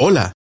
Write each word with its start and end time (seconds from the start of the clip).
Hola, 0.00 0.32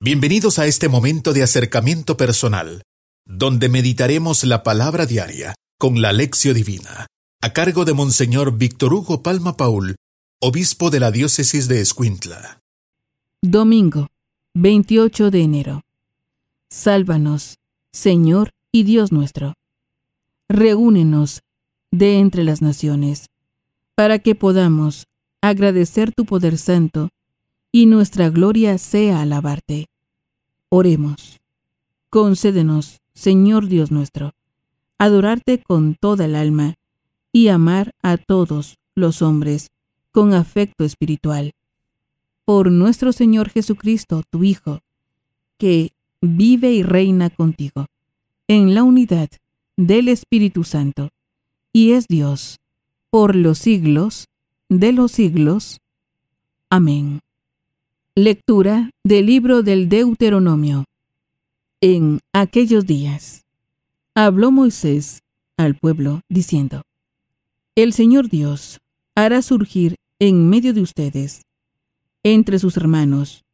bienvenidos 0.00 0.58
a 0.58 0.64
este 0.64 0.88
momento 0.88 1.34
de 1.34 1.42
acercamiento 1.42 2.16
personal, 2.16 2.80
donde 3.26 3.68
meditaremos 3.68 4.42
la 4.44 4.62
palabra 4.62 5.04
diaria 5.04 5.54
con 5.76 6.00
la 6.00 6.14
lección 6.14 6.54
divina, 6.54 7.08
a 7.42 7.52
cargo 7.52 7.84
de 7.84 7.92
Monseñor 7.92 8.56
Víctor 8.56 8.94
Hugo 8.94 9.22
Palma 9.22 9.58
Paul, 9.58 9.96
obispo 10.40 10.88
de 10.88 11.00
la 11.00 11.10
diócesis 11.10 11.68
de 11.68 11.82
Escuintla. 11.82 12.60
Domingo, 13.42 14.08
28 14.54 15.30
de 15.30 15.42
enero. 15.42 15.82
Sálvanos, 16.70 17.58
Señor 17.92 18.52
y 18.72 18.84
Dios 18.84 19.12
nuestro. 19.12 19.52
Reúnenos 20.48 21.42
de 21.90 22.18
entre 22.18 22.44
las 22.44 22.62
naciones, 22.62 23.26
para 23.94 24.20
que 24.20 24.34
podamos 24.34 25.04
agradecer 25.42 26.12
tu 26.14 26.24
poder 26.24 26.56
santo 26.56 27.10
y 27.72 27.86
nuestra 27.86 28.28
gloria 28.28 28.76
sea 28.76 29.22
alabarte. 29.22 29.88
Oremos. 30.68 31.40
Concédenos, 32.10 33.00
Señor 33.14 33.66
Dios 33.66 33.90
nuestro, 33.90 34.34
adorarte 34.98 35.62
con 35.62 35.94
toda 35.94 36.26
el 36.26 36.36
alma 36.36 36.74
y 37.32 37.48
amar 37.48 37.94
a 38.02 38.18
todos 38.18 38.76
los 38.94 39.22
hombres 39.22 39.70
con 40.10 40.34
afecto 40.34 40.84
espiritual. 40.84 41.52
Por 42.44 42.70
nuestro 42.70 43.12
Señor 43.12 43.48
Jesucristo, 43.48 44.22
tu 44.28 44.44
Hijo, 44.44 44.80
que 45.56 45.92
vive 46.20 46.72
y 46.72 46.82
reina 46.82 47.30
contigo, 47.30 47.86
en 48.48 48.74
la 48.74 48.82
unidad 48.82 49.30
del 49.78 50.08
Espíritu 50.08 50.64
Santo, 50.64 51.08
y 51.72 51.92
es 51.92 52.06
Dios, 52.08 52.60
por 53.08 53.34
los 53.34 53.58
siglos 53.58 54.28
de 54.68 54.92
los 54.92 55.12
siglos. 55.12 55.80
Amén. 56.68 57.20
Lectura 58.14 58.90
del 59.02 59.24
libro 59.24 59.62
del 59.62 59.88
Deuteronomio. 59.88 60.84
En 61.80 62.20
aquellos 62.34 62.84
días, 62.84 63.46
habló 64.14 64.50
Moisés 64.50 65.22
al 65.56 65.76
pueblo, 65.76 66.20
diciendo, 66.28 66.82
El 67.74 67.94
Señor 67.94 68.28
Dios 68.28 68.80
hará 69.14 69.40
surgir 69.40 69.96
en 70.18 70.50
medio 70.50 70.74
de 70.74 70.82
ustedes, 70.82 71.46
entre 72.22 72.58
sus 72.58 72.76
hermanos, 72.76 73.46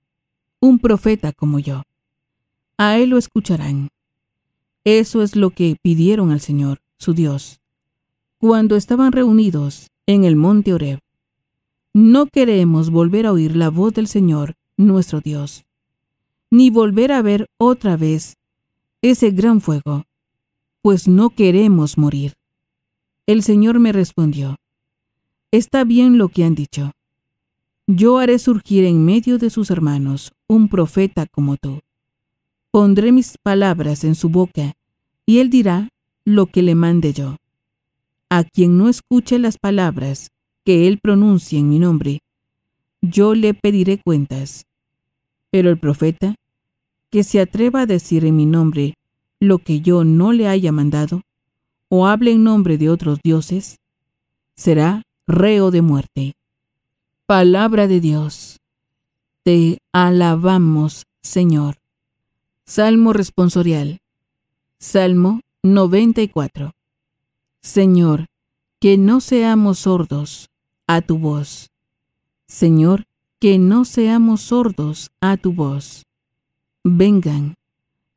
un 0.59 0.81
profeta 0.81 1.33
como 1.33 1.61
yo. 1.61 1.84
A 2.78 2.98
él 2.98 3.11
lo 3.11 3.19
escucharán. 3.19 3.91
Eso 4.83 5.22
es 5.22 5.37
lo 5.37 5.50
que 5.50 5.77
pidieron 5.81 6.33
al 6.33 6.41
Señor, 6.41 6.81
su 6.97 7.15
Dios, 7.15 7.61
cuando 8.39 8.75
estaban 8.75 9.12
reunidos 9.12 9.87
en 10.09 10.25
el 10.25 10.34
monte 10.34 10.75
Oreb. 10.75 10.98
No 12.00 12.27
queremos 12.27 12.91
volver 12.91 13.27
a 13.27 13.32
oír 13.32 13.56
la 13.56 13.70
voz 13.70 13.92
del 13.92 14.06
Señor, 14.06 14.54
nuestro 14.77 15.20
Dios, 15.20 15.64
ni 16.48 16.70
volver 16.70 17.10
a 17.10 17.22
ver 17.22 17.50
otra 17.58 17.96
vez 17.96 18.36
ese 19.02 19.32
gran 19.32 19.60
fuego, 19.60 20.04
pues 20.80 21.08
no 21.08 21.30
queremos 21.30 21.98
morir. 21.98 22.34
El 23.26 23.42
Señor 23.42 23.80
me 23.80 23.91
respondió, 23.91 24.58
Está 25.50 25.82
bien 25.82 26.19
lo 26.19 26.28
que 26.28 26.44
han 26.44 26.54
dicho. 26.54 26.92
Yo 27.88 28.19
haré 28.19 28.38
surgir 28.38 28.84
en 28.84 29.04
medio 29.04 29.36
de 29.38 29.50
sus 29.50 29.69
hermanos 29.72 30.32
un 30.46 30.69
profeta 30.69 31.26
como 31.26 31.56
tú. 31.56 31.80
Pondré 32.70 33.10
mis 33.10 33.38
palabras 33.38 34.04
en 34.04 34.14
su 34.14 34.28
boca, 34.28 34.76
y 35.26 35.41
él 35.41 35.50
dirá 35.50 35.88
lo 36.24 36.46
que 36.46 36.62
le 36.62 36.76
mande 36.76 37.12
yo. 37.12 37.38
A 38.30 38.44
quien 38.44 38.78
no 38.78 38.88
escuche 38.88 39.41
las 39.41 39.58
palabras 39.58 40.30
que 40.69 40.86
él 40.86 40.98
pronuncie 40.98 41.58
en 41.58 41.70
mi 41.70 41.78
nombre, 41.78 42.20
yo 43.00 43.34
le 43.34 43.55
pediré 43.55 44.02
cuentas. 44.02 44.66
Pero 45.50 45.70
el 45.70 45.78
profeta, 45.78 46.34
que 47.08 47.25
se 47.25 47.41
atreva 47.41 47.80
a 47.80 47.86
decir 47.86 48.27
en 48.27 48.36
mi 48.36 48.44
nombre 48.44 48.92
lo 49.41 49.60
que 49.60 49.80
yo 49.80 50.05
no 50.05 50.30
le 50.33 50.47
haya 50.47 50.70
mandado, 50.70 51.22
o 51.88 52.06
hable 52.06 52.33
en 52.33 52.44
nombre 52.44 52.77
de 52.77 52.91
otros 52.91 53.19
dioses, 53.25 53.78
será 54.56 55.04
reo 55.26 55.70
de 55.70 55.81
muerte. 55.81 56.34
Palabra 57.25 57.87
de 57.87 58.00
Dios. 58.00 58.60
Te 59.44 59.78
alabamos, 59.94 61.06
Señor. 61.22 61.76
Salmo 62.66 63.14
responsorial. 63.14 64.00
Salmo 64.78 65.41
94. 65.62 66.72
Señor, 67.62 68.26
que 68.81 68.98
no 68.98 69.22
seamos 69.22 69.78
sordos 69.78 70.50
a 70.88 71.03
tu 71.03 71.19
voz. 71.19 71.71
Señor, 72.49 73.06
que 73.38 73.59
no 73.59 73.84
seamos 73.84 74.41
sordos 74.41 75.10
a 75.21 75.37
tu 75.37 75.53
voz. 75.53 76.06
Vengan, 76.82 77.54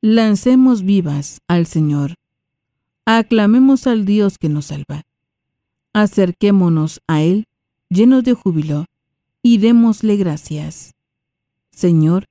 lancemos 0.02 0.84
vivas 0.84 1.42
al 1.48 1.68
Señor. 1.68 2.16
Aclamemos 3.06 3.86
al 3.88 4.06
Dios 4.06 4.38
que 4.38 4.50
nos 4.50 4.68
salva. 4.68 5.04
Acerquémonos 5.94 7.02
a 7.08 7.22
Él 7.22 7.46
llenos 7.90 8.24
de 8.24 8.34
júbilo 8.34 8.86
y 9.44 9.58
démosle 9.58 10.16
gracias. 10.16 10.96
Señor, 11.72 12.28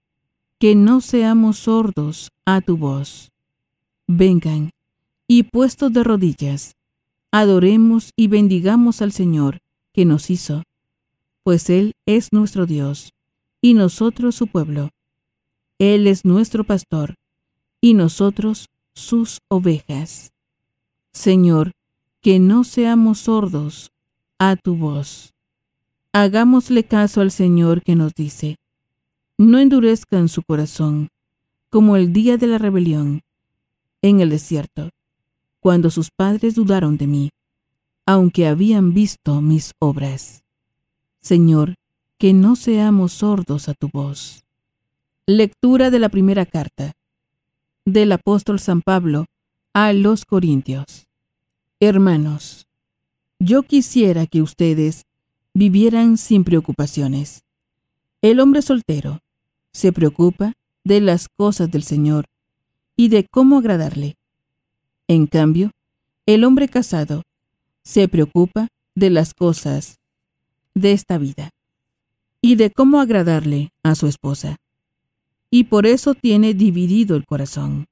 que 0.59 0.75
no 0.75 1.03
seamos 1.03 1.59
sordos 1.59 2.31
a 2.47 2.63
tu 2.63 2.79
voz. 2.79 3.31
Vengan, 4.07 4.71
y 5.29 5.45
puestos 5.45 5.93
de 5.93 6.03
rodillas, 6.03 6.77
adoremos 7.31 8.13
y 8.17 8.27
bendigamos 8.29 9.03
al 9.03 9.13
Señor 9.13 9.61
que 9.93 10.05
nos 10.05 10.31
hizo, 10.31 10.63
pues 11.43 11.71
Él 11.71 11.95
es 12.07 12.33
nuestro 12.33 12.67
Dios, 12.67 13.13
y 13.61 13.75
nosotros 13.75 14.35
su 14.35 14.47
pueblo. 14.47 14.91
Él 15.79 16.07
es 16.07 16.25
nuestro 16.25 16.65
pastor, 16.65 17.15
y 17.81 17.95
nosotros 17.95 18.69
sus 18.95 19.41
ovejas. 19.49 20.33
Señor, 21.13 21.73
que 22.21 22.39
no 22.39 22.65
seamos 22.65 23.21
sordos 23.21 23.91
a 24.39 24.57
tu 24.57 24.77
voz. 24.77 25.33
Hagámosle 26.13 26.85
caso 26.85 27.21
al 27.21 27.31
Señor 27.31 27.83
que 27.83 27.95
nos 27.95 28.15
dice, 28.15 28.57
no 29.39 29.59
endurezcan 29.59 30.29
su 30.29 30.43
corazón, 30.43 31.09
como 31.71 31.97
el 31.97 32.13
día 32.13 32.37
de 32.37 32.47
la 32.47 32.59
rebelión, 32.59 33.23
en 34.03 34.21
el 34.21 34.31
desierto, 34.31 34.91
cuando 35.61 35.91
sus 35.91 36.11
padres 36.11 36.55
dudaron 36.55 36.97
de 36.97 37.07
mí 37.07 37.31
aunque 38.11 38.49
habían 38.49 38.93
visto 38.93 39.41
mis 39.41 39.73
obras. 39.79 40.43
Señor, 41.21 41.77
que 42.19 42.33
no 42.33 42.57
seamos 42.57 43.13
sordos 43.13 43.69
a 43.69 43.75
tu 43.75 43.89
voz. 43.89 44.43
Lectura 45.27 45.91
de 45.91 46.01
la 46.01 46.09
primera 46.09 46.45
carta 46.45 46.95
del 47.85 48.11
apóstol 48.11 48.59
San 48.59 48.83
Pablo 48.83 49.27
a 49.75 49.93
los 49.93 50.25
Corintios. 50.25 51.07
Hermanos, 51.79 52.67
yo 53.39 53.63
quisiera 53.63 54.27
que 54.27 54.43
ustedes 54.43 55.05
vivieran 55.55 56.19
sin 56.19 56.43
preocupaciones. 56.43 57.45
El 58.23 58.41
hombre 58.41 58.63
soltero 58.63 59.21
se 59.73 59.93
preocupa 59.93 60.55
de 60.83 61.01
las 61.01 61.29
cosas 61.29 61.71
del 61.71 61.85
Señor 61.85 62.25
y 62.97 63.09
de 63.09 63.29
cómo 63.31 63.59
agradarle. 63.59 64.17
En 65.07 65.29
cambio, 65.29 65.71
el 66.27 66.43
hombre 66.43 66.69
casado 66.69 67.23
se 67.83 68.09
preocupa 68.09 68.69
de 68.95 69.11
las 69.11 69.35
cosas 69.35 69.99
de 70.75 70.93
esta 70.93 71.19
vida 71.19 71.51
y 72.43 72.57
de 72.57 72.71
cómo 72.71 73.01
agradarle 73.01 73.71
a 73.83 73.95
su 73.95 74.07
esposa. 74.07 74.57
Y 75.51 75.65
por 75.65 75.87
eso 75.87 76.15
tiene 76.15 76.55
dividido 76.55 77.17
el 77.17 77.27
corazón. 77.27 77.87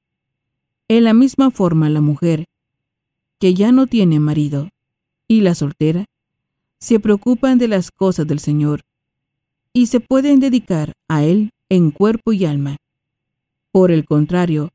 En 0.87 1.03
la 1.03 1.13
misma 1.13 1.51
forma 1.51 1.89
la 1.89 2.01
mujer, 2.01 2.45
que 3.39 3.53
ya 3.53 3.71
no 3.71 3.87
tiene 3.87 4.19
marido, 4.19 4.69
y 5.27 5.41
la 5.41 5.53
soltera, 5.55 6.05
se 6.79 6.99
preocupan 6.99 7.57
de 7.57 7.67
las 7.67 7.91
cosas 7.91 8.25
del 8.25 8.39
Señor 8.39 8.81
y 9.73 9.87
se 9.87 9.99
pueden 9.99 10.39
dedicar 10.39 10.93
a 11.07 11.23
Él 11.23 11.51
en 11.69 11.91
cuerpo 11.91 12.33
y 12.33 12.45
alma. 12.45 12.77
Por 13.71 13.91
el 13.91 14.05
contrario, 14.05 14.71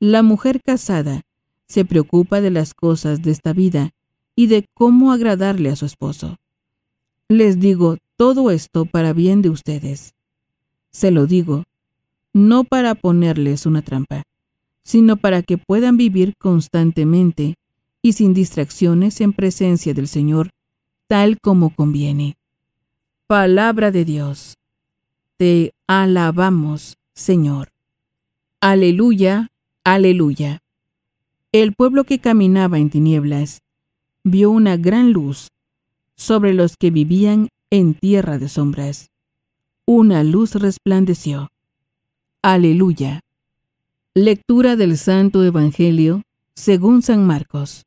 la 0.00 0.22
mujer 0.22 0.62
casada 0.64 1.22
se 1.66 1.84
preocupa 1.84 2.40
de 2.40 2.50
las 2.50 2.72
cosas 2.72 3.20
de 3.22 3.32
esta 3.32 3.52
vida 3.52 3.90
y 4.38 4.46
de 4.46 4.68
cómo 4.72 5.10
agradarle 5.10 5.68
a 5.68 5.74
su 5.74 5.84
esposo. 5.84 6.36
Les 7.26 7.58
digo 7.58 7.96
todo 8.16 8.52
esto 8.52 8.84
para 8.84 9.12
bien 9.12 9.42
de 9.42 9.50
ustedes. 9.50 10.14
Se 10.92 11.10
lo 11.10 11.26
digo, 11.26 11.64
no 12.32 12.62
para 12.62 12.94
ponerles 12.94 13.66
una 13.66 13.82
trampa, 13.82 14.22
sino 14.84 15.16
para 15.16 15.42
que 15.42 15.58
puedan 15.58 15.96
vivir 15.96 16.36
constantemente 16.38 17.56
y 18.00 18.12
sin 18.12 18.32
distracciones 18.32 19.20
en 19.20 19.32
presencia 19.32 19.92
del 19.92 20.06
Señor, 20.06 20.50
tal 21.08 21.40
como 21.40 21.74
conviene. 21.74 22.36
Palabra 23.26 23.90
de 23.90 24.04
Dios. 24.04 24.56
Te 25.36 25.72
alabamos, 25.88 26.96
Señor. 27.12 27.70
Aleluya, 28.60 29.48
aleluya. 29.82 30.60
El 31.50 31.74
pueblo 31.74 32.04
que 32.04 32.20
caminaba 32.20 32.78
en 32.78 32.90
tinieblas 32.90 33.62
vio 34.24 34.50
una 34.50 34.76
gran 34.76 35.12
luz 35.12 35.48
sobre 36.16 36.52
los 36.52 36.76
que 36.76 36.90
vivían 36.90 37.48
en 37.70 37.94
tierra 37.94 38.38
de 38.38 38.48
sombras. 38.48 39.10
Una 39.86 40.24
luz 40.24 40.54
resplandeció. 40.54 41.48
Aleluya. 42.42 43.20
Lectura 44.14 44.76
del 44.76 44.98
Santo 44.98 45.44
Evangelio 45.44 46.22
según 46.54 47.02
San 47.02 47.26
Marcos. 47.26 47.86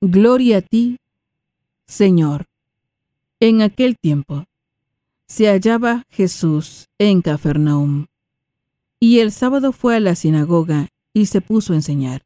Gloria 0.00 0.58
a 0.58 0.60
ti, 0.60 0.98
Señor. 1.86 2.46
En 3.38 3.62
aquel 3.62 3.96
tiempo 3.96 4.44
se 5.26 5.46
hallaba 5.46 6.04
Jesús 6.10 6.88
en 6.98 7.22
Cafarnaum, 7.22 8.06
y 8.98 9.20
el 9.20 9.30
sábado 9.30 9.72
fue 9.72 9.96
a 9.96 10.00
la 10.00 10.16
sinagoga 10.16 10.88
y 11.12 11.26
se 11.26 11.40
puso 11.40 11.72
a 11.72 11.76
enseñar. 11.76 12.25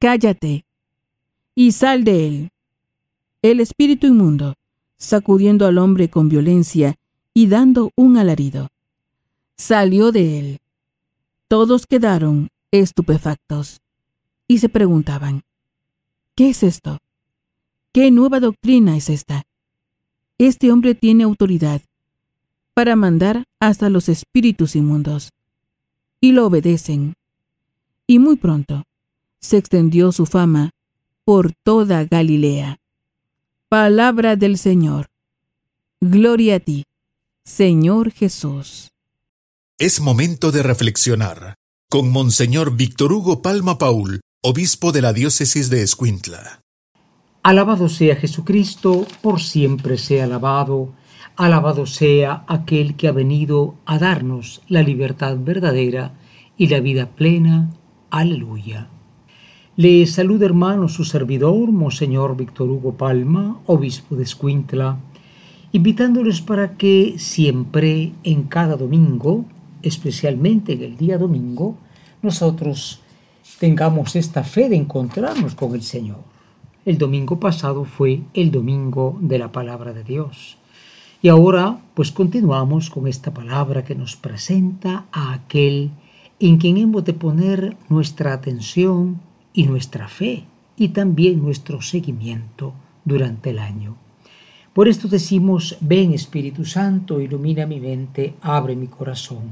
Cállate 0.00 0.64
y 1.56 1.72
sal 1.72 2.04
de 2.04 2.28
él. 2.28 2.48
El 3.42 3.58
espíritu 3.58 4.06
inmundo, 4.06 4.54
sacudiendo 4.96 5.66
al 5.66 5.78
hombre 5.78 6.08
con 6.08 6.28
violencia 6.28 6.94
y 7.34 7.48
dando 7.48 7.90
un 7.96 8.16
alarido, 8.16 8.68
salió 9.56 10.12
de 10.12 10.38
él. 10.38 10.58
Todos 11.48 11.86
quedaron 11.86 12.48
estupefactos 12.70 13.80
y 14.46 14.58
se 14.58 14.68
preguntaban, 14.68 15.42
¿qué 16.36 16.50
es 16.50 16.62
esto? 16.62 16.98
¿Qué 17.92 18.12
nueva 18.12 18.38
doctrina 18.38 18.96
es 18.96 19.10
esta? 19.10 19.42
Este 20.38 20.70
hombre 20.70 20.94
tiene 20.94 21.24
autoridad 21.24 21.82
para 22.72 22.94
mandar 22.94 23.46
hasta 23.58 23.90
los 23.90 24.08
espíritus 24.08 24.76
inmundos, 24.76 25.30
y 26.20 26.30
lo 26.30 26.46
obedecen. 26.46 27.14
Y 28.06 28.20
muy 28.20 28.36
pronto 28.36 28.84
se 29.40 29.56
extendió 29.56 30.12
su 30.12 30.26
fama 30.26 30.70
por 31.24 31.52
toda 31.62 32.04
Galilea. 32.04 32.78
Palabra 33.68 34.36
del 34.36 34.58
Señor. 34.58 35.06
Gloria 36.00 36.56
a 36.56 36.60
ti, 36.60 36.84
Señor 37.44 38.12
Jesús. 38.12 38.88
Es 39.78 40.00
momento 40.00 40.50
de 40.50 40.62
reflexionar 40.62 41.54
con 41.90 42.10
Monseñor 42.10 42.76
Víctor 42.76 43.12
Hugo 43.12 43.40
Palma 43.40 43.78
Paul, 43.78 44.20
obispo 44.42 44.92
de 44.92 45.00
la 45.00 45.14
diócesis 45.14 45.70
de 45.70 45.82
Escuintla. 45.82 46.60
Alabado 47.42 47.88
sea 47.88 48.16
Jesucristo, 48.16 49.06
por 49.22 49.40
siempre 49.40 49.96
sea 49.96 50.24
alabado. 50.24 50.92
Alabado 51.36 51.86
sea 51.86 52.44
aquel 52.46 52.96
que 52.96 53.08
ha 53.08 53.12
venido 53.12 53.76
a 53.86 53.98
darnos 53.98 54.60
la 54.68 54.82
libertad 54.82 55.36
verdadera 55.38 56.12
y 56.58 56.66
la 56.66 56.80
vida 56.80 57.08
plena. 57.10 57.70
Aleluya. 58.10 58.88
Le 59.78 60.04
saluda 60.06 60.44
hermano 60.44 60.88
su 60.88 61.04
servidor, 61.04 61.70
Monseñor 61.70 62.36
Víctor 62.36 62.68
Hugo 62.68 62.94
Palma, 62.94 63.60
obispo 63.66 64.16
de 64.16 64.24
Escuintla, 64.24 64.98
invitándoles 65.70 66.40
para 66.40 66.76
que 66.76 67.14
siempre, 67.18 68.12
en 68.24 68.42
cada 68.48 68.74
domingo, 68.74 69.44
especialmente 69.82 70.72
en 70.72 70.82
el 70.82 70.96
día 70.96 71.16
domingo, 71.16 71.76
nosotros 72.22 73.02
tengamos 73.60 74.16
esta 74.16 74.42
fe 74.42 74.68
de 74.68 74.74
encontrarnos 74.74 75.54
con 75.54 75.76
el 75.76 75.84
Señor. 75.84 76.24
El 76.84 76.98
domingo 76.98 77.38
pasado 77.38 77.84
fue 77.84 78.22
el 78.34 78.50
domingo 78.50 79.16
de 79.20 79.38
la 79.38 79.52
palabra 79.52 79.92
de 79.92 80.02
Dios. 80.02 80.58
Y 81.22 81.28
ahora 81.28 81.78
pues 81.94 82.10
continuamos 82.10 82.90
con 82.90 83.06
esta 83.06 83.32
palabra 83.32 83.84
que 83.84 83.94
nos 83.94 84.16
presenta 84.16 85.06
a 85.12 85.34
aquel 85.34 85.92
en 86.40 86.58
quien 86.58 86.78
hemos 86.78 87.04
de 87.04 87.12
poner 87.12 87.76
nuestra 87.88 88.32
atención 88.32 89.27
y 89.52 89.64
nuestra 89.64 90.08
fe 90.08 90.44
y 90.76 90.88
también 90.88 91.42
nuestro 91.42 91.82
seguimiento 91.82 92.72
durante 93.04 93.50
el 93.50 93.58
año. 93.58 93.96
Por 94.72 94.86
esto 94.86 95.08
decimos, 95.08 95.76
ven 95.80 96.12
Espíritu 96.12 96.64
Santo, 96.64 97.20
ilumina 97.20 97.66
mi 97.66 97.80
mente, 97.80 98.34
abre 98.40 98.76
mi 98.76 98.86
corazón, 98.86 99.50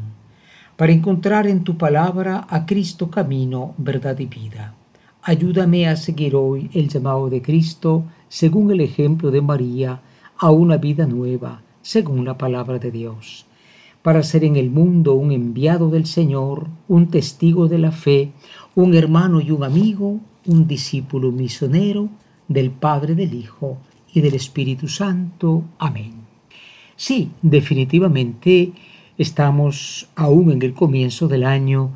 para 0.77 0.93
encontrar 0.93 1.47
en 1.47 1.65
tu 1.65 1.77
palabra 1.77 2.47
a 2.49 2.65
Cristo 2.65 3.11
camino, 3.11 3.75
verdad 3.77 4.19
y 4.21 4.27
vida. 4.27 4.75
Ayúdame 5.23 5.89
a 5.89 5.97
seguir 5.97 6.37
hoy 6.37 6.71
el 6.73 6.89
llamado 6.89 7.29
de 7.29 7.43
Cristo, 7.43 8.05
según 8.29 8.71
el 8.71 8.81
ejemplo 8.81 9.33
de 9.33 9.43
María, 9.43 10.01
a 10.39 10.51
una 10.51 10.77
vida 10.77 11.07
nueva, 11.07 11.63
según 11.83 12.25
la 12.25 12.39
palabra 12.39 12.79
de 12.79 12.93
Dios, 12.93 13.47
para 14.07 14.23
ser 14.23 14.45
en 14.45 14.55
el 14.55 14.71
mundo 14.71 15.15
un 15.15 15.33
enviado 15.33 15.91
del 15.91 16.07
Señor, 16.07 16.69
un 16.87 17.09
testigo 17.09 17.67
de 17.67 17.79
la 17.79 17.91
fe, 17.91 18.31
un 18.77 18.95
hermano 18.95 19.41
y 19.41 19.51
un 19.51 19.65
amigo, 19.65 20.21
un 20.45 20.69
discípulo 20.69 21.33
misionero 21.33 22.09
del 22.47 22.71
Padre, 22.71 23.17
del 23.17 23.35
Hijo 23.35 23.79
y 24.15 24.21
del 24.21 24.35
Espíritu 24.35 24.87
Santo. 24.87 25.65
Amén. 25.81 26.13
Sí, 26.95 27.33
definitivamente 27.43 28.71
estamos 29.19 30.09
aún 30.15 30.53
en 30.53 30.63
el 30.63 30.73
comienzo 30.73 31.27
del 31.27 31.43
año. 31.43 31.91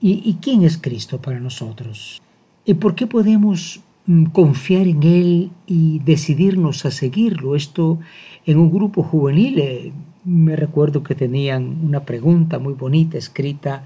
¿Y, 0.00 0.38
quién 0.42 0.64
es 0.64 0.78
Cristo 0.78 1.22
para 1.22 1.38
nosotros? 1.38 2.20
¿Y 2.64 2.74
por 2.74 2.96
qué 2.96 3.06
podemos 3.06 3.82
mm, 4.06 4.24
confiar 4.32 4.88
en 4.88 5.04
Él 5.04 5.50
y 5.68 6.00
decidirnos 6.00 6.84
a 6.86 6.90
seguirlo? 6.90 7.54
Esto 7.54 8.00
en 8.46 8.58
un 8.58 8.72
grupo 8.72 9.04
juvenil, 9.04 9.60
eh, 9.60 9.92
me 10.24 10.56
recuerdo 10.56 11.02
que 11.02 11.14
tenían 11.14 11.78
una 11.82 12.04
pregunta 12.04 12.58
muy 12.58 12.74
bonita 12.74 13.18
escrita 13.18 13.84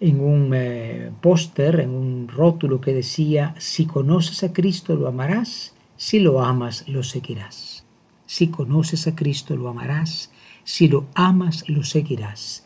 en 0.00 0.20
un 0.20 0.52
eh, 0.54 1.10
póster, 1.20 1.80
en 1.80 1.90
un 1.90 2.28
rótulo 2.28 2.80
que 2.80 2.94
decía, 2.94 3.54
si 3.58 3.86
conoces 3.86 4.42
a 4.44 4.52
Cristo 4.52 4.94
lo 4.94 5.08
amarás, 5.08 5.74
si 5.96 6.20
lo 6.20 6.40
amas 6.40 6.88
lo 6.88 7.02
seguirás. 7.02 7.84
Si 8.26 8.48
conoces 8.48 9.06
a 9.06 9.16
Cristo 9.16 9.56
lo 9.56 9.68
amarás, 9.68 10.30
si 10.64 10.88
lo 10.88 11.06
amas 11.14 11.68
lo 11.68 11.82
seguirás. 11.82 12.64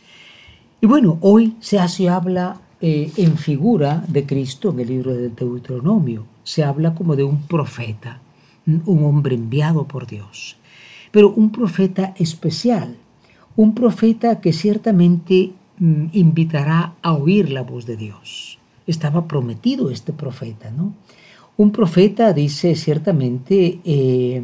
Y 0.81 0.87
bueno, 0.87 1.19
hoy 1.21 1.57
se 1.61 1.79
hace 1.79 2.09
habla 2.09 2.61
eh, 2.81 3.13
en 3.17 3.39
figura 3.39 4.05
de 4.09 4.27
Cristo 4.27 4.71
en 4.71 4.81
el 4.81 4.89
libro 4.89 5.15
del 5.15 5.35
Deuteronomio. 5.35 6.27
Se 6.43 6.65
habla 6.65 6.95
como 6.95 7.15
de 7.15 7.23
un 7.23 7.43
profeta, 7.43 8.21
un 8.67 9.05
hombre 9.05 9.37
enviado 9.37 9.87
por 9.87 10.07
Dios, 10.07 10.57
pero 11.13 11.31
un 11.31 11.53
profeta 11.53 12.15
especial, 12.19 12.97
un 13.57 13.75
profeta 13.75 14.41
que 14.41 14.53
ciertamente 14.53 15.53
mm, 15.79 16.07
invitará 16.13 16.95
a 17.03 17.13
oír 17.13 17.51
la 17.51 17.63
voz 17.63 17.87
de 17.87 17.97
Dios. 17.97 18.59
Estaba 18.87 19.29
prometido 19.29 19.91
este 19.91 20.13
profeta, 20.13 20.71
¿no? 20.71 20.95
Un 21.57 21.71
profeta 21.71 22.33
dice 22.33 22.75
ciertamente 22.75 23.79
eh, 23.85 24.43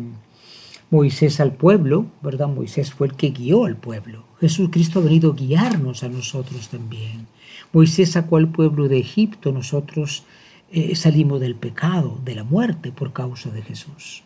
Moisés 0.90 1.40
al 1.40 1.52
pueblo, 1.52 2.06
¿verdad? 2.22 2.48
Moisés 2.48 2.92
fue 2.92 3.08
el 3.08 3.14
que 3.14 3.30
guió 3.30 3.64
al 3.64 3.76
pueblo. 3.76 4.24
Jesucristo 4.40 5.00
ha 5.00 5.02
venido 5.02 5.32
a 5.32 5.34
guiarnos 5.34 6.02
a 6.02 6.08
nosotros 6.08 6.68
también. 6.68 7.26
Moisés 7.72 8.12
sacó 8.12 8.36
al 8.36 8.48
pueblo 8.48 8.88
de 8.88 8.98
Egipto, 8.98 9.52
nosotros 9.52 10.24
eh, 10.70 10.94
salimos 10.96 11.40
del 11.40 11.54
pecado, 11.54 12.18
de 12.24 12.34
la 12.34 12.44
muerte 12.44 12.92
por 12.92 13.12
causa 13.12 13.50
de 13.50 13.62
Jesús. 13.62 14.22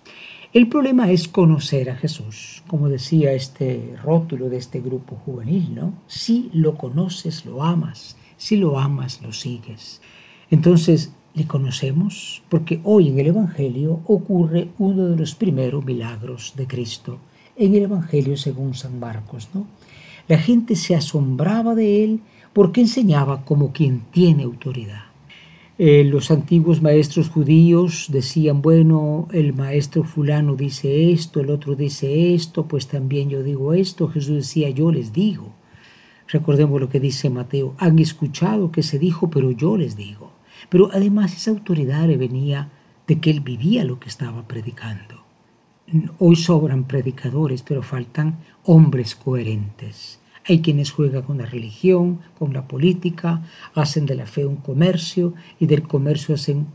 El 0.52 0.68
problema 0.68 1.10
es 1.10 1.28
conocer 1.28 1.88
a 1.88 1.96
Jesús, 1.96 2.62
como 2.66 2.90
decía 2.90 3.32
este 3.32 3.96
rótulo 4.02 4.50
de 4.50 4.58
este 4.58 4.82
grupo 4.82 5.16
juvenil, 5.16 5.74
¿no? 5.74 5.94
Si 6.06 6.50
lo 6.52 6.76
conoces, 6.76 7.46
lo 7.46 7.62
amas, 7.62 8.18
si 8.36 8.56
lo 8.56 8.78
amas, 8.78 9.22
lo 9.22 9.32
sigues. 9.32 10.02
Entonces, 10.50 11.14
¿le 11.32 11.46
conocemos? 11.46 12.42
Porque 12.50 12.82
hoy 12.84 13.08
en 13.08 13.18
el 13.18 13.28
Evangelio 13.28 14.00
ocurre 14.04 14.68
uno 14.76 15.06
de 15.06 15.16
los 15.16 15.34
primeros 15.34 15.86
milagros 15.86 16.52
de 16.54 16.66
Cristo, 16.66 17.18
en 17.56 17.74
el 17.74 17.84
Evangelio 17.84 18.36
según 18.36 18.74
San 18.74 19.00
Marcos, 19.00 19.48
¿no? 19.54 19.66
La 20.28 20.36
gente 20.36 20.76
se 20.76 20.94
asombraba 20.94 21.74
de 21.74 22.04
él 22.04 22.20
porque 22.52 22.82
enseñaba 22.82 23.46
como 23.46 23.72
quien 23.72 24.02
tiene 24.10 24.42
autoridad. 24.42 25.11
Eh, 25.84 26.04
los 26.04 26.30
antiguos 26.30 26.80
maestros 26.80 27.28
judíos 27.28 28.06
decían, 28.08 28.62
bueno, 28.62 29.26
el 29.32 29.52
maestro 29.52 30.04
fulano 30.04 30.54
dice 30.54 31.10
esto, 31.10 31.40
el 31.40 31.50
otro 31.50 31.74
dice 31.74 32.34
esto, 32.34 32.68
pues 32.68 32.86
también 32.86 33.28
yo 33.30 33.42
digo 33.42 33.72
esto. 33.74 34.06
Jesús 34.06 34.36
decía, 34.36 34.70
yo 34.70 34.92
les 34.92 35.12
digo. 35.12 35.52
Recordemos 36.28 36.80
lo 36.80 36.88
que 36.88 37.00
dice 37.00 37.30
Mateo, 37.30 37.74
han 37.78 37.98
escuchado 37.98 38.70
que 38.70 38.84
se 38.84 39.00
dijo, 39.00 39.28
pero 39.28 39.50
yo 39.50 39.76
les 39.76 39.96
digo. 39.96 40.30
Pero 40.68 40.88
además 40.92 41.34
esa 41.34 41.50
autoridad 41.50 42.06
le 42.06 42.16
venía 42.16 42.70
de 43.08 43.18
que 43.18 43.30
él 43.30 43.40
vivía 43.40 43.84
lo 43.84 43.98
que 43.98 44.08
estaba 44.08 44.46
predicando. 44.46 45.24
Hoy 46.20 46.36
sobran 46.36 46.84
predicadores, 46.84 47.64
pero 47.64 47.82
faltan 47.82 48.38
hombres 48.62 49.16
coherentes 49.16 50.21
Hay 50.46 50.60
quienes 50.60 50.90
juegan 50.90 51.22
con 51.22 51.38
la 51.38 51.46
religión, 51.46 52.20
con 52.38 52.52
la 52.52 52.66
política, 52.66 53.42
hacen 53.74 54.06
de 54.06 54.16
la 54.16 54.26
fe 54.26 54.44
un 54.44 54.56
comercio 54.56 55.34
y 55.60 55.66
del 55.66 55.82
comercio 55.82 56.34
hacen, 56.34 56.66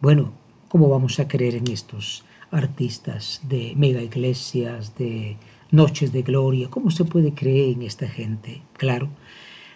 bueno, 0.00 0.32
¿cómo 0.68 0.88
vamos 0.88 1.18
a 1.18 1.26
creer 1.26 1.56
en 1.56 1.68
estos 1.68 2.24
artistas 2.50 3.40
de 3.48 3.74
mega 3.76 4.02
iglesias, 4.02 4.94
de 4.96 5.36
noches 5.70 6.12
de 6.12 6.22
gloria? 6.22 6.70
¿Cómo 6.70 6.90
se 6.90 7.04
puede 7.04 7.34
creer 7.34 7.74
en 7.74 7.82
esta 7.82 8.08
gente? 8.08 8.62
Claro, 8.74 9.08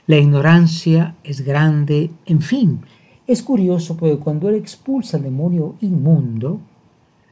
la 0.07 0.19
ignorancia 0.19 1.17
es 1.25 1.43
grande, 1.43 2.11
en 2.27 2.43
fin. 2.43 2.81
Es 3.27 3.43
curioso 3.43 3.97
porque 3.97 4.17
cuando 4.17 4.49
él 4.49 4.57
expulsa 4.57 5.17
al 5.17 5.23
demonio 5.23 5.77
inmundo, 5.81 6.61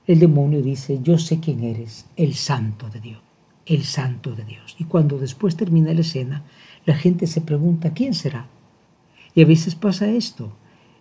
el 0.07 0.21
demonio 0.21 0.63
dice, 0.63 1.01
yo 1.03 1.19
sé 1.19 1.41
quién 1.41 1.65
eres, 1.65 2.07
el 2.17 2.35
santo 2.35 2.89
de 2.89 3.01
Dios, 3.01 3.21
el 3.69 3.85
santo 3.85 4.35
de 4.35 4.45
Dios. 4.45 4.77
Y 4.79 4.85
cuando 4.85 5.19
después 5.19 5.57
termina 5.57 5.93
la 5.93 6.01
escena, 6.01 6.45
la 6.87 6.95
gente 6.95 7.27
se 7.27 7.41
pregunta, 7.41 7.93
¿quién 7.93 8.15
será? 8.15 8.49
Y 9.35 9.43
a 9.43 9.47
veces 9.47 9.75
pasa 9.75 10.09
esto. 10.09 10.53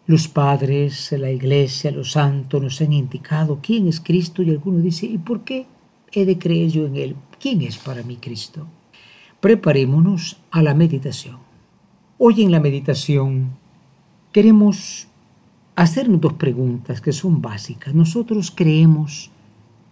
Los 0.06 0.28
padres, 0.28 1.12
la 1.14 1.32
iglesia, 1.32 1.92
los 1.92 2.12
santos 2.12 2.62
nos 2.62 2.82
han 2.82 2.94
indicado 2.94 3.60
quién 3.62 3.88
es 3.88 4.00
Cristo 4.00 4.42
y 4.42 4.52
alguno 4.52 4.80
dice, 4.80 5.06
¿y 5.06 5.18
por 5.18 5.44
qué 5.44 5.66
he 6.12 6.26
de 6.26 6.38
creer 6.38 6.70
yo 6.70 6.86
en 6.86 6.96
Él? 6.96 7.16
¿Quién 7.40 7.62
es 7.62 7.78
para 7.78 8.04
mí 8.04 8.18
Cristo? 8.18 8.68
Preparémonos 9.40 10.38
a 10.52 10.62
la 10.62 10.74
meditación. 10.74 11.38
Hoy 12.18 12.42
en 12.42 12.52
la 12.52 12.60
meditación 12.60 13.52
queremos 14.32 15.08
hacernos 15.76 16.20
dos 16.22 16.34
preguntas 16.34 17.02
que 17.02 17.12
son 17.12 17.42
básicas. 17.42 17.94
Nosotros 17.94 18.52
creemos 18.52 19.30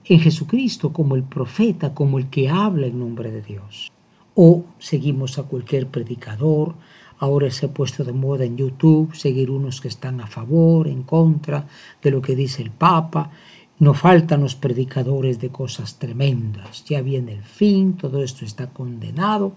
en 0.05 0.19
Jesucristo 0.19 0.93
como 0.93 1.15
el 1.15 1.23
profeta, 1.23 1.93
como 1.93 2.19
el 2.19 2.29
que 2.29 2.49
habla 2.49 2.87
en 2.87 2.99
nombre 2.99 3.31
de 3.31 3.41
Dios. 3.41 3.91
O 4.35 4.65
seguimos 4.79 5.39
a 5.39 5.43
cualquier 5.43 5.87
predicador. 5.87 6.75
Ahora 7.19 7.49
se 7.49 7.65
ha 7.65 7.73
puesto 7.73 8.03
de 8.03 8.13
moda 8.13 8.45
en 8.45 8.57
YouTube 8.57 9.15
seguir 9.15 9.49
unos 9.49 9.81
que 9.81 9.87
están 9.87 10.21
a 10.21 10.27
favor, 10.27 10.87
en 10.87 11.03
contra 11.03 11.67
de 12.01 12.11
lo 12.11 12.21
que 12.21 12.35
dice 12.35 12.61
el 12.61 12.71
Papa. 12.71 13.31
No 13.79 13.93
faltan 13.93 14.41
los 14.41 14.55
predicadores 14.55 15.39
de 15.39 15.49
cosas 15.49 15.97
tremendas. 15.97 16.85
Ya 16.85 17.01
viene 17.01 17.33
el 17.33 17.43
fin, 17.43 17.93
todo 17.93 18.23
esto 18.23 18.45
está 18.45 18.67
condenado. 18.67 19.53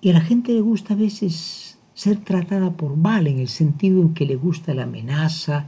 Y 0.00 0.10
a 0.10 0.14
la 0.14 0.20
gente 0.20 0.52
le 0.52 0.60
gusta 0.60 0.94
a 0.94 0.96
veces 0.96 1.78
ser 1.94 2.18
tratada 2.18 2.72
por 2.72 2.96
mal 2.96 3.26
en 3.26 3.38
el 3.38 3.48
sentido 3.48 4.00
en 4.02 4.14
que 4.14 4.26
le 4.26 4.36
gusta 4.36 4.74
la 4.74 4.84
amenaza, 4.84 5.66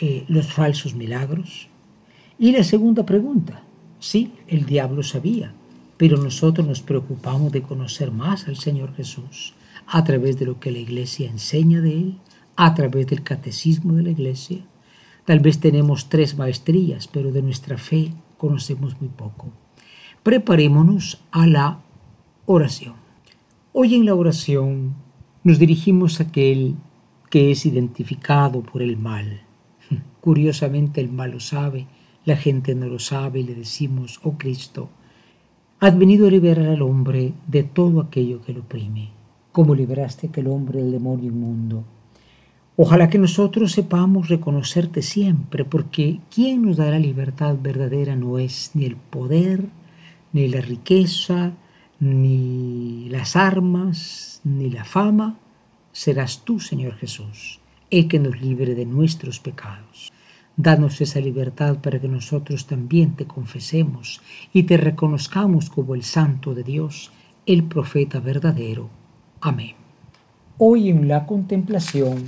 eh, 0.00 0.24
los 0.28 0.52
falsos 0.52 0.94
milagros? 0.94 1.68
Y 2.44 2.52
la 2.52 2.62
segunda 2.62 3.06
pregunta, 3.06 3.62
sí, 4.00 4.34
el 4.48 4.66
diablo 4.66 5.02
sabía, 5.02 5.54
pero 5.96 6.18
nosotros 6.18 6.66
nos 6.66 6.82
preocupamos 6.82 7.50
de 7.52 7.62
conocer 7.62 8.10
más 8.10 8.48
al 8.48 8.56
Señor 8.56 8.94
Jesús 8.94 9.54
a 9.86 10.04
través 10.04 10.38
de 10.38 10.44
lo 10.44 10.60
que 10.60 10.70
la 10.70 10.76
iglesia 10.76 11.30
enseña 11.30 11.80
de 11.80 11.92
Él, 11.92 12.18
a 12.54 12.74
través 12.74 13.06
del 13.06 13.22
catecismo 13.22 13.94
de 13.94 14.02
la 14.02 14.10
iglesia. 14.10 14.58
Tal 15.24 15.40
vez 15.40 15.58
tenemos 15.58 16.10
tres 16.10 16.36
maestrías, 16.36 17.08
pero 17.08 17.32
de 17.32 17.40
nuestra 17.40 17.78
fe 17.78 18.12
conocemos 18.36 19.00
muy 19.00 19.08
poco. 19.08 19.50
Preparémonos 20.22 21.22
a 21.30 21.46
la 21.46 21.78
oración. 22.44 22.96
Hoy 23.72 23.94
en 23.94 24.04
la 24.04 24.14
oración 24.14 24.92
nos 25.44 25.58
dirigimos 25.58 26.20
a 26.20 26.24
aquel 26.24 26.74
que 27.30 27.52
es 27.52 27.64
identificado 27.64 28.60
por 28.60 28.82
el 28.82 28.98
mal. 28.98 29.40
Curiosamente 30.20 31.00
el 31.00 31.10
mal 31.10 31.30
lo 31.30 31.40
sabe, 31.40 31.86
la 32.24 32.36
gente 32.36 32.74
no 32.74 32.86
lo 32.86 32.98
sabe 32.98 33.40
y 33.40 33.44
le 33.44 33.54
decimos, 33.54 34.20
oh 34.22 34.32
Cristo, 34.38 34.88
has 35.80 35.96
venido 35.98 36.26
a 36.26 36.30
liberar 36.30 36.68
al 36.68 36.82
hombre 36.82 37.34
de 37.46 37.62
todo 37.62 38.00
aquello 38.00 38.42
que 38.42 38.52
lo 38.52 38.60
oprime, 38.60 39.10
como 39.52 39.74
liberaste 39.74 40.26
a 40.26 40.30
aquel 40.30 40.46
hombre 40.46 40.82
del 40.82 40.92
demonio 40.92 41.28
inmundo. 41.28 41.84
Ojalá 42.76 43.08
que 43.08 43.18
nosotros 43.18 43.72
sepamos 43.72 44.28
reconocerte 44.28 45.02
siempre, 45.02 45.64
porque 45.64 46.20
quien 46.34 46.62
nos 46.62 46.78
dará 46.78 46.98
libertad 46.98 47.56
verdadera 47.60 48.16
no 48.16 48.38
es 48.38 48.72
ni 48.74 48.84
el 48.84 48.96
poder, 48.96 49.68
ni 50.32 50.48
la 50.48 50.60
riqueza, 50.60 51.52
ni 52.00 53.08
las 53.10 53.36
armas, 53.36 54.40
ni 54.42 54.70
la 54.70 54.84
fama, 54.84 55.38
serás 55.92 56.44
tú, 56.44 56.58
Señor 56.58 56.94
Jesús, 56.94 57.60
el 57.90 58.08
que 58.08 58.18
nos 58.18 58.40
libre 58.40 58.74
de 58.74 58.86
nuestros 58.86 59.38
pecados. 59.38 60.12
Danos 60.56 61.00
esa 61.00 61.18
libertad 61.18 61.78
para 61.78 62.00
que 62.00 62.06
nosotros 62.06 62.66
también 62.66 63.16
te 63.16 63.26
confesemos 63.26 64.20
y 64.52 64.62
te 64.64 64.76
reconozcamos 64.76 65.68
como 65.68 65.96
el 65.96 66.04
Santo 66.04 66.54
de 66.54 66.62
Dios, 66.62 67.10
el 67.44 67.64
profeta 67.64 68.20
verdadero. 68.20 68.88
Amén. 69.40 69.74
Hoy 70.58 70.90
en 70.90 71.08
la 71.08 71.26
contemplación 71.26 72.26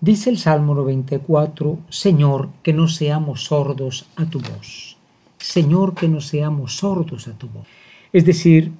dice 0.00 0.30
el 0.30 0.38
Salmo 0.38 0.74
94, 0.74 1.78
Señor, 1.90 2.48
que 2.62 2.72
no 2.72 2.88
seamos 2.88 3.44
sordos 3.44 4.06
a 4.16 4.24
tu 4.24 4.40
voz. 4.40 4.96
Señor, 5.36 5.94
que 5.94 6.08
no 6.08 6.22
seamos 6.22 6.76
sordos 6.76 7.28
a 7.28 7.32
tu 7.32 7.48
voz. 7.48 7.66
Es 8.14 8.24
decir, 8.24 8.72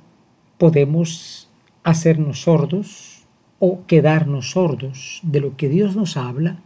podemos 0.56 1.48
hacernos 1.82 2.40
sordos 2.40 3.24
o 3.58 3.84
quedarnos 3.86 4.52
sordos 4.52 5.20
de 5.22 5.40
lo 5.40 5.58
que 5.58 5.68
Dios 5.68 5.94
nos 5.94 6.16
habla 6.16 6.58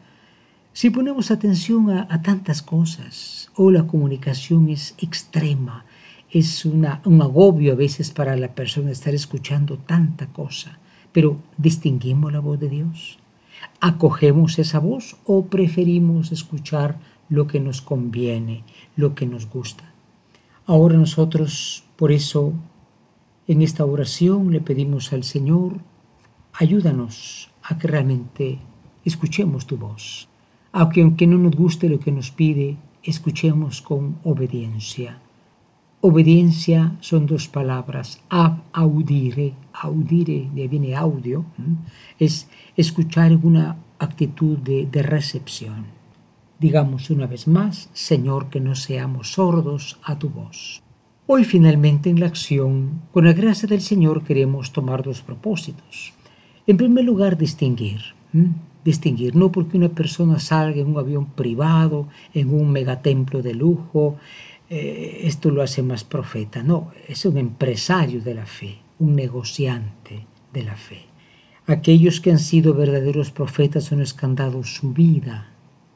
si 0.74 0.90
ponemos 0.90 1.30
atención 1.30 1.88
a, 1.88 2.20
tantas 2.22 2.60
cosas 2.60 3.48
o 3.54 3.70
la 3.70 3.86
comunicación 3.86 4.68
es 4.68 4.96
extrema, 4.98 5.84
es 6.32 6.64
un 6.64 6.84
agobio 7.22 7.74
a 7.74 7.76
veces 7.76 8.10
para 8.10 8.34
la 8.36 8.56
persona 8.56 8.90
estar 8.90 9.14
escuchando 9.14 9.78
tanta 9.78 10.26
cosa, 10.26 10.80
pero 11.12 11.36
distinguimos 11.58 12.32
la 12.32 12.40
voz 12.40 12.58
de 12.58 12.68
Dios. 12.70 13.20
¿Acogemos 13.78 14.58
esa 14.58 14.80
voz 14.80 15.16
o 15.24 15.46
preferimos 15.46 16.32
escuchar 16.32 16.98
lo 17.28 17.46
que 17.46 17.60
nos 17.60 17.80
conviene, 17.80 18.64
lo 18.96 19.14
que 19.14 19.26
nos 19.26 19.48
gusta? 19.48 19.84
Ahora 20.66 20.96
nosotros, 20.96 21.84
por 21.94 22.10
eso, 22.10 22.52
en 23.46 23.62
esta 23.62 23.84
oración 23.84 24.50
le 24.50 24.60
pedimos 24.60 25.12
al 25.12 25.22
Señor, 25.22 25.78
ayúdanos 26.52 27.50
a 27.62 27.78
que 27.78 27.86
realmente 27.86 28.58
escuchemos 29.04 29.68
tu 29.68 29.76
voz. 29.76 30.28
Aunque 30.76 31.02
aunque 31.02 31.28
no 31.28 31.38
nos 31.38 31.54
guste 31.54 31.88
lo 31.88 32.00
que 32.00 32.10
nos 32.10 32.32
pide, 32.32 32.76
escuchemos 33.04 33.80
con 33.80 34.18
obediencia. 34.24 35.20
Obediencia 36.00 36.96
son 36.98 37.26
dos 37.26 37.46
palabras, 37.46 38.20
ab 38.28 38.58
audire, 38.72 39.54
audire, 39.72 40.50
de 40.52 40.66
viene 40.66 40.96
audio, 40.96 41.44
es 42.18 42.48
escuchar 42.76 43.30
una 43.36 43.76
actitud 44.00 44.58
de, 44.58 44.86
de 44.90 45.02
recepción. 45.04 45.86
Digamos 46.58 47.08
una 47.08 47.28
vez 47.28 47.46
más, 47.46 47.88
Señor, 47.92 48.50
que 48.50 48.58
no 48.58 48.74
seamos 48.74 49.34
sordos 49.34 50.00
a 50.02 50.18
tu 50.18 50.28
voz. 50.28 50.82
Hoy 51.28 51.44
finalmente 51.44 52.10
en 52.10 52.18
la 52.18 52.26
acción, 52.26 53.02
con 53.12 53.26
la 53.26 53.32
gracia 53.32 53.68
del 53.68 53.80
Señor, 53.80 54.24
queremos 54.24 54.72
tomar 54.72 55.04
dos 55.04 55.22
propósitos. 55.22 56.12
En 56.66 56.76
primer 56.76 57.04
lugar, 57.04 57.38
distinguir. 57.38 58.00
Distinguir, 58.84 59.34
no 59.34 59.50
porque 59.50 59.76
una 59.76 59.88
persona 59.88 60.38
salga 60.38 60.80
en 60.80 60.88
un 60.88 60.98
avión 60.98 61.26
privado, 61.26 62.08
en 62.34 62.52
un 62.52 62.70
megatemplo 62.70 63.42
de 63.42 63.54
lujo, 63.54 64.16
eh, 64.68 65.22
esto 65.24 65.50
lo 65.50 65.62
hace 65.62 65.82
más 65.82 66.04
profeta. 66.04 66.62
No, 66.62 66.90
es 67.08 67.24
un 67.24 67.38
empresario 67.38 68.20
de 68.20 68.34
la 68.34 68.46
fe, 68.46 68.78
un 68.98 69.14
negociante 69.16 70.26
de 70.52 70.62
la 70.62 70.76
fe. 70.76 71.06
Aquellos 71.66 72.20
que 72.20 72.30
han 72.30 72.38
sido 72.38 72.74
verdaderos 72.74 73.30
profetas 73.30 73.90
han 73.92 74.00
escandado 74.00 74.62
su 74.64 74.92
vida, 74.92 75.48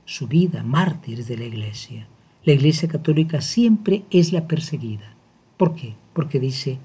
su 0.07 0.27
vida, 0.27 0.63
mártires 0.63 1.29
de 1.29 1.37
la 1.37 1.45
iglesia. 1.45 2.09
La 2.45 2.55
iglesia 2.55 2.89
católica 2.89 3.43
siempre 3.43 4.05
es 4.11 4.33
la 4.33 4.49
perseguida. 4.49 5.15
¿Por 5.59 5.75
qué? 5.75 5.95
Porque 6.15 6.41
dice 6.41 6.79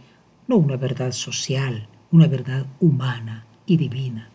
no 0.48 0.58
una 0.58 0.76
verdad 0.76 1.14
social, 1.14 1.88
una 2.12 2.28
verdad 2.28 2.66
humana 2.80 3.46
y 3.66 3.78
divina. 3.78 4.30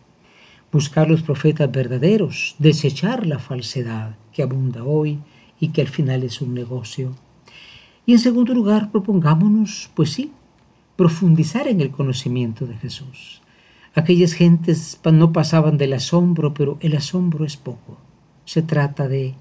Buscar 0.71 1.09
los 1.09 1.21
profetas 1.21 1.71
verdaderos, 1.71 2.55
desechar 2.59 3.25
la 3.25 3.39
falsedad 3.39 4.15
que 4.31 4.43
abunda 4.43 4.83
hoy 4.83 5.19
y 5.59 5.69
que 5.69 5.81
al 5.81 5.87
final 5.87 6.23
es 6.23 6.41
un 6.41 6.53
negocio. 6.53 7.15
Y 8.05 8.13
en 8.13 8.19
segundo 8.19 8.53
lugar, 8.53 8.91
propongámonos, 8.91 9.89
pues 9.95 10.11
sí, 10.11 10.31
profundizar 10.95 11.67
en 11.67 11.81
el 11.81 11.91
conocimiento 11.91 12.65
de 12.65 12.75
Jesús. 12.77 13.41
Aquellas 13.95 14.33
gentes 14.33 14.99
no 15.11 15.33
pasaban 15.33 15.77
del 15.77 15.93
asombro, 15.93 16.53
pero 16.53 16.77
el 16.81 16.95
asombro 16.95 17.45
es 17.45 17.57
poco 17.57 17.97
se 18.49 18.63
trata 18.63 19.07
de 19.07 19.35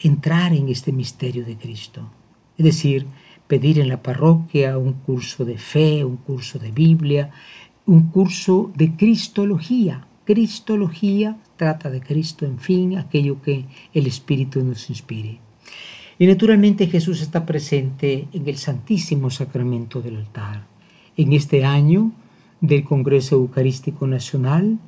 entrar 0.00 0.52
en 0.52 0.68
este 0.68 0.92
misterio 0.92 1.46
de 1.46 1.56
Cristo. 1.56 2.10
Es 2.58 2.64
decir, 2.66 3.06
pedir 3.46 3.78
en 3.78 3.88
la 3.88 4.02
parroquia 4.02 4.76
un 4.76 4.92
curso 4.92 5.46
de 5.46 5.56
fe, 5.56 6.04
un 6.04 6.18
curso 6.18 6.58
de 6.58 6.70
Biblia, 6.70 7.30
un 7.86 8.10
curso 8.10 8.70
de 8.76 8.94
Cristología. 8.96 10.06
Cristología 10.28 11.38
trata 11.56 11.88
de 11.88 12.02
Cristo, 12.02 12.44
en 12.44 12.58
fin, 12.58 12.98
aquello 12.98 13.40
que 13.40 13.64
el 13.94 14.06
Espíritu 14.06 14.62
nos 14.62 14.90
inspire. 14.90 15.40
Y 16.18 16.26
naturalmente 16.26 16.86
Jesús 16.86 17.22
está 17.22 17.46
presente 17.46 18.28
en 18.34 18.46
el 18.46 18.58
Santísimo 18.58 19.30
Sacramento 19.30 20.02
del 20.02 20.16
altar. 20.16 20.66
En 21.16 21.32
este 21.32 21.64
año 21.64 22.12
del 22.60 22.84
Congreso 22.84 23.36
Eucarístico 23.36 24.06
Nacional, 24.06 24.78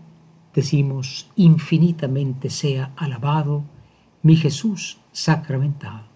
decimos 0.54 1.30
infinitamente 1.36 2.50
sea 2.50 2.92
alabado 2.94 3.64
mi 4.22 4.36
Jesús 4.36 4.98
sacramentado. 5.10 6.06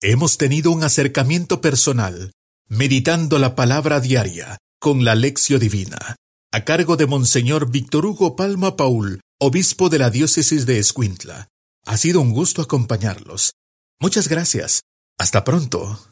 Hemos 0.00 0.38
tenido 0.38 0.70
un 0.70 0.84
acercamiento 0.84 1.60
personal, 1.60 2.30
meditando 2.68 3.40
la 3.40 3.56
palabra 3.56 3.98
diaria 3.98 4.58
con 4.78 5.04
la 5.04 5.16
lección 5.16 5.58
divina, 5.58 6.14
a 6.52 6.64
cargo 6.64 6.96
de 6.96 7.06
Monseñor 7.06 7.70
Víctor 7.70 8.06
Hugo 8.06 8.34
Palma 8.34 8.76
Paul, 8.76 9.20
obispo 9.38 9.88
de 9.88 9.98
la 9.98 10.10
diócesis 10.10 10.66
de 10.66 10.80
Escuintla. 10.80 11.46
Ha 11.86 11.96
sido 11.96 12.20
un 12.20 12.32
gusto 12.32 12.60
acompañarlos. 12.60 13.54
Muchas 14.00 14.28
gracias. 14.28 14.82
Hasta 15.16 15.44
pronto. 15.44 16.09